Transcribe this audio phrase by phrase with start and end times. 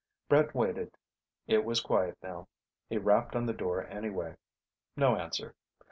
[0.29, 0.97] Brett waited.
[1.45, 2.47] It was quiet now.
[2.89, 4.33] He rapped on the door anyway.
[4.97, 5.53] No answer.